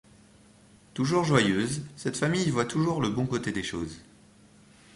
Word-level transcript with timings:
Toujours 0.95 1.23
joyeuse, 1.25 1.83
cette 1.95 2.17
famille 2.17 2.49
voit 2.49 2.65
toujours 2.65 3.03
le 3.03 3.09
bon 3.09 3.27
côté 3.27 3.51
des 3.51 3.61
choses. 3.61 4.01